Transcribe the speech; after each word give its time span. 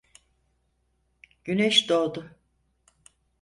Güneş 1.43 1.89
doğdu. 1.89 2.29